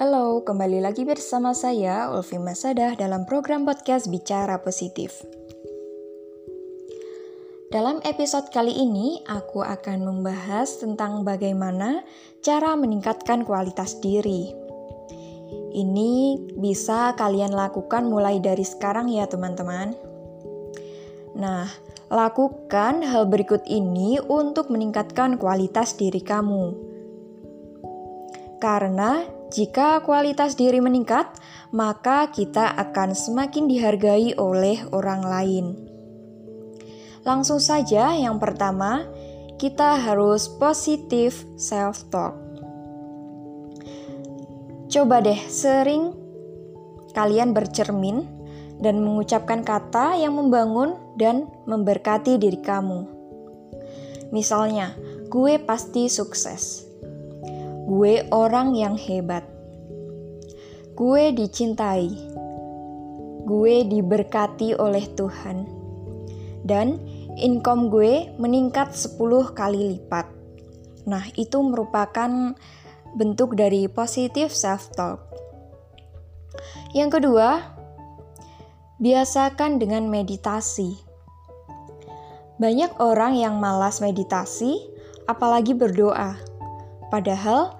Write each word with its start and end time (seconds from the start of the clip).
Halo, 0.00 0.40
kembali 0.48 0.80
lagi 0.80 1.04
bersama 1.04 1.52
saya 1.52 2.08
Ulfi 2.08 2.40
Masadah 2.40 2.96
dalam 2.96 3.28
program 3.28 3.68
podcast 3.68 4.08
Bicara 4.08 4.56
Positif. 4.64 5.12
Dalam 7.68 8.00
episode 8.08 8.48
kali 8.48 8.80
ini, 8.80 9.20
aku 9.28 9.60
akan 9.60 10.08
membahas 10.08 10.80
tentang 10.80 11.20
bagaimana 11.20 12.00
cara 12.40 12.80
meningkatkan 12.80 13.44
kualitas 13.44 14.00
diri. 14.00 14.48
Ini 15.76 16.48
bisa 16.56 17.12
kalian 17.20 17.52
lakukan 17.52 18.08
mulai 18.08 18.40
dari 18.40 18.64
sekarang 18.64 19.12
ya 19.12 19.28
teman-teman. 19.28 19.92
Nah, 21.36 21.68
lakukan 22.08 23.04
hal 23.04 23.28
berikut 23.28 23.68
ini 23.68 24.16
untuk 24.16 24.72
meningkatkan 24.72 25.36
kualitas 25.36 25.92
diri 25.92 26.24
kamu. 26.24 26.88
Karena 28.64 29.39
jika 29.50 29.98
kualitas 30.06 30.54
diri 30.54 30.78
meningkat, 30.78 31.26
maka 31.74 32.30
kita 32.30 32.70
akan 32.70 33.18
semakin 33.18 33.66
dihargai 33.66 34.38
oleh 34.38 34.78
orang 34.94 35.22
lain. 35.26 35.66
Langsung 37.26 37.58
saja, 37.58 38.14
yang 38.14 38.38
pertama, 38.38 39.02
kita 39.58 39.98
harus 39.98 40.46
positif 40.46 41.42
self-talk. 41.58 42.38
Coba 44.90 45.22
deh 45.22 45.38
sering 45.50 46.14
kalian 47.10 47.50
bercermin 47.50 48.26
dan 48.78 49.02
mengucapkan 49.02 49.66
kata 49.66 50.14
yang 50.14 50.38
membangun 50.38 50.94
dan 51.18 51.50
memberkati 51.66 52.38
diri 52.38 52.58
kamu. 52.62 53.06
Misalnya, 54.30 54.94
gue 55.26 55.58
pasti 55.58 56.06
sukses 56.06 56.89
Gue 57.90 58.22
orang 58.30 58.78
yang 58.78 58.94
hebat. 58.94 59.42
Gue 60.94 61.34
dicintai. 61.34 62.06
Gue 63.42 63.82
diberkati 63.82 64.78
oleh 64.78 65.10
Tuhan. 65.18 65.66
Dan 66.62 67.02
income 67.34 67.90
gue 67.90 68.30
meningkat 68.38 68.94
10 68.94 69.18
kali 69.58 69.98
lipat. 69.98 70.22
Nah, 71.10 71.34
itu 71.34 71.58
merupakan 71.66 72.54
bentuk 73.18 73.58
dari 73.58 73.90
positif 73.90 74.54
self-talk. 74.54 75.26
Yang 76.94 77.18
kedua, 77.18 77.74
biasakan 79.02 79.82
dengan 79.82 80.06
meditasi. 80.06 80.94
Banyak 82.62 83.02
orang 83.02 83.34
yang 83.34 83.58
malas 83.58 83.98
meditasi, 83.98 84.78
apalagi 85.26 85.74
berdoa. 85.74 86.38
Padahal 87.10 87.79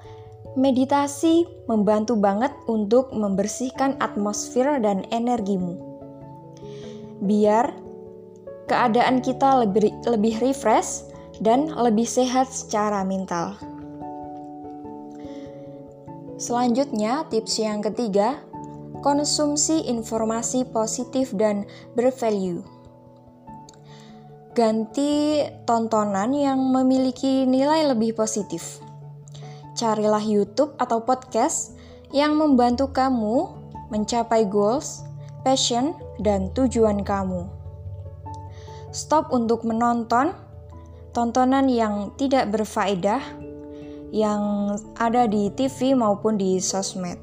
Meditasi 0.58 1.46
membantu 1.70 2.18
banget 2.18 2.50
untuk 2.66 3.14
membersihkan 3.14 3.94
atmosfer 4.02 4.82
dan 4.82 5.06
energimu. 5.14 5.78
Biar 7.22 7.70
keadaan 8.66 9.22
kita 9.22 9.62
lebih 9.62 9.94
lebih 10.10 10.42
refresh 10.42 11.06
dan 11.38 11.70
lebih 11.70 12.02
sehat 12.02 12.50
secara 12.50 13.06
mental. 13.06 13.54
Selanjutnya, 16.34 17.30
tips 17.30 17.62
yang 17.62 17.78
ketiga, 17.78 18.42
konsumsi 19.06 19.86
informasi 19.86 20.66
positif 20.66 21.30
dan 21.30 21.62
bervalue. 21.94 22.66
Ganti 24.50 25.46
tontonan 25.62 26.34
yang 26.34 26.58
memiliki 26.58 27.46
nilai 27.46 27.86
lebih 27.86 28.18
positif 28.18 28.82
carilah 29.80 30.20
YouTube 30.20 30.76
atau 30.76 31.00
podcast 31.00 31.72
yang 32.12 32.36
membantu 32.36 32.92
kamu 32.92 33.48
mencapai 33.88 34.44
goals, 34.44 35.00
passion, 35.40 35.96
dan 36.20 36.52
tujuan 36.52 37.00
kamu. 37.00 37.48
Stop 38.92 39.32
untuk 39.32 39.64
menonton 39.64 40.36
tontonan 41.16 41.72
yang 41.72 42.12
tidak 42.20 42.52
berfaedah 42.52 43.24
yang 44.12 44.74
ada 45.00 45.24
di 45.24 45.48
TV 45.54 45.96
maupun 45.96 46.36
di 46.36 46.60
sosmed. 46.60 47.16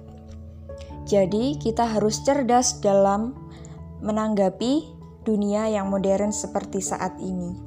Jadi, 1.08 1.56
kita 1.62 1.88
harus 1.88 2.20
cerdas 2.26 2.84
dalam 2.84 3.36
menanggapi 4.04 4.92
dunia 5.24 5.68
yang 5.72 5.92
modern 5.92 6.32
seperti 6.32 6.80
saat 6.84 7.16
ini. 7.20 7.67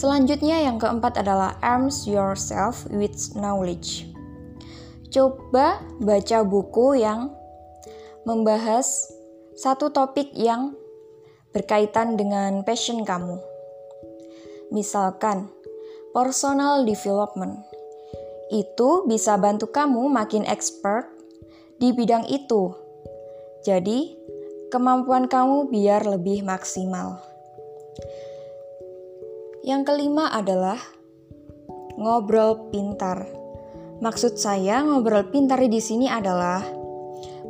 Selanjutnya 0.00 0.64
yang 0.64 0.80
keempat 0.80 1.20
adalah 1.20 1.60
arms 1.60 2.08
yourself 2.08 2.88
with 2.88 3.36
knowledge. 3.36 4.08
Coba 5.12 5.84
baca 6.00 6.40
buku 6.40 7.04
yang 7.04 7.28
membahas 8.24 9.12
satu 9.52 9.92
topik 9.92 10.32
yang 10.32 10.72
berkaitan 11.52 12.16
dengan 12.16 12.64
passion 12.64 13.04
kamu. 13.04 13.44
Misalkan, 14.72 15.52
personal 16.16 16.88
development. 16.88 17.60
Itu 18.48 19.04
bisa 19.04 19.36
bantu 19.36 19.68
kamu 19.68 20.08
makin 20.08 20.48
expert 20.48 21.12
di 21.76 21.92
bidang 21.92 22.24
itu. 22.32 22.72
Jadi, 23.68 24.16
kemampuan 24.72 25.28
kamu 25.28 25.68
biar 25.68 26.08
lebih 26.08 26.40
maksimal. 26.40 27.29
Yang 29.60 29.92
kelima 29.92 30.32
adalah 30.32 30.80
ngobrol 32.00 32.72
pintar. 32.72 33.28
Maksud 34.00 34.40
saya 34.40 34.80
ngobrol 34.80 35.28
pintar 35.28 35.60
di 35.60 35.80
sini 35.84 36.08
adalah 36.08 36.64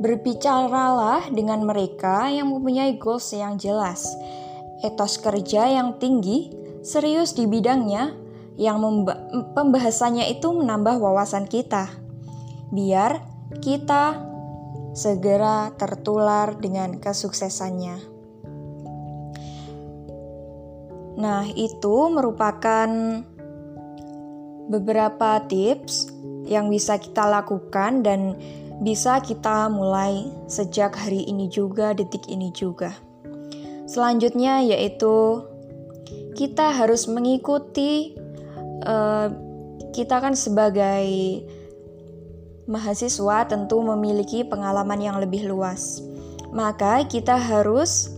berbicaralah 0.02 1.30
dengan 1.30 1.62
mereka 1.62 2.26
yang 2.26 2.50
mempunyai 2.50 2.98
goals 2.98 3.30
yang 3.30 3.54
jelas, 3.62 4.10
etos 4.82 5.22
kerja 5.22 5.70
yang 5.70 6.02
tinggi, 6.02 6.50
serius 6.82 7.38
di 7.38 7.46
bidangnya, 7.46 8.10
yang 8.58 8.82
pembahasannya 9.54 10.26
itu 10.34 10.50
menambah 10.50 10.98
wawasan 10.98 11.46
kita. 11.46 11.94
Biar 12.74 13.22
kita 13.62 14.18
segera 14.98 15.70
tertular 15.78 16.58
dengan 16.58 16.98
kesuksesannya. 16.98 18.09
Nah, 21.20 21.44
itu 21.52 22.08
merupakan 22.08 22.88
beberapa 24.72 25.44
tips 25.44 26.08
yang 26.48 26.72
bisa 26.72 26.96
kita 26.96 27.28
lakukan 27.28 28.00
dan 28.00 28.40
bisa 28.80 29.20
kita 29.20 29.68
mulai 29.68 30.32
sejak 30.48 30.96
hari 30.96 31.28
ini 31.28 31.52
juga, 31.52 31.92
detik 31.92 32.24
ini 32.32 32.48
juga. 32.56 32.96
Selanjutnya 33.84 34.64
yaitu 34.64 35.44
kita 36.32 36.72
harus 36.72 37.04
mengikuti 37.04 38.16
uh, 38.88 39.28
kita 39.92 40.22
kan 40.22 40.32
sebagai 40.32 41.04
mahasiswa 42.70 43.44
tentu 43.50 43.82
memiliki 43.82 44.46
pengalaman 44.46 45.02
yang 45.02 45.20
lebih 45.20 45.44
luas. 45.50 46.00
Maka 46.54 47.04
kita 47.04 47.36
harus 47.36 48.14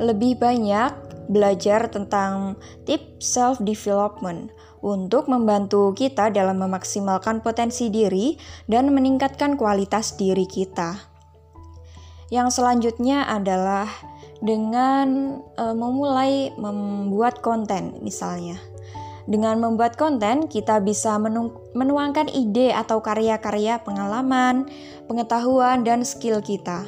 lebih 0.00 0.40
banyak 0.40 1.09
belajar 1.28 1.90
tentang 1.92 2.56
tips 2.88 3.20
self 3.20 3.56
development 3.60 4.54
untuk 4.80 5.28
membantu 5.28 5.92
kita 5.92 6.32
dalam 6.32 6.62
memaksimalkan 6.64 7.44
potensi 7.44 7.92
diri 7.92 8.40
dan 8.64 8.88
meningkatkan 8.94 9.60
kualitas 9.60 10.16
diri 10.16 10.48
kita. 10.48 10.96
Yang 12.30 12.62
selanjutnya 12.62 13.26
adalah 13.26 13.90
dengan 14.40 15.40
e, 15.58 15.64
memulai 15.76 16.54
membuat 16.56 17.44
konten 17.44 18.00
misalnya. 18.00 18.56
Dengan 19.30 19.62
membuat 19.62 19.94
konten, 19.94 20.50
kita 20.50 20.82
bisa 20.82 21.14
menuangkan 21.76 22.26
ide 22.34 22.74
atau 22.74 22.98
karya-karya 22.98 23.78
pengalaman, 23.84 24.66
pengetahuan, 25.06 25.86
dan 25.86 26.02
skill 26.02 26.42
kita. 26.42 26.82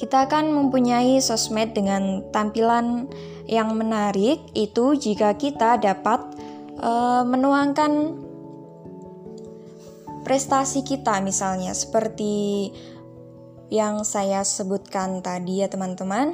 Kita 0.00 0.24
akan 0.24 0.56
mempunyai 0.56 1.20
sosmed 1.20 1.76
dengan 1.76 2.24
tampilan 2.32 3.04
yang 3.44 3.76
menarik 3.76 4.40
itu 4.56 4.96
jika 4.96 5.36
kita 5.36 5.76
dapat 5.76 6.24
uh, 6.80 7.20
menuangkan 7.28 8.16
prestasi 10.24 10.88
kita 10.88 11.20
misalnya 11.20 11.76
seperti 11.76 12.72
yang 13.68 14.00
saya 14.00 14.40
sebutkan 14.40 15.20
tadi 15.20 15.60
ya 15.60 15.68
teman-teman. 15.68 16.32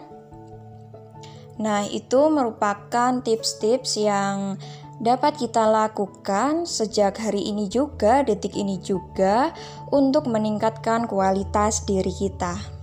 Nah, 1.59 1.91
itu 1.91 2.31
merupakan 2.31 3.19
tips-tips 3.19 3.99
yang 3.99 4.63
dapat 5.03 5.43
kita 5.43 5.67
lakukan 5.67 6.71
sejak 6.71 7.19
hari 7.19 7.51
ini 7.51 7.67
juga, 7.67 8.23
detik 8.23 8.55
ini 8.55 8.79
juga, 8.79 9.51
untuk 9.91 10.31
meningkatkan 10.31 11.11
kualitas 11.11 11.83
diri 11.89 12.13
kita. 12.13 12.76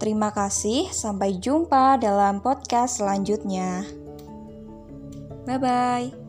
Terima 0.00 0.32
kasih, 0.32 0.88
sampai 0.88 1.36
jumpa 1.36 2.00
dalam 2.00 2.40
podcast 2.40 3.04
selanjutnya. 3.04 3.84
Bye 5.44 5.60
bye. 5.60 6.19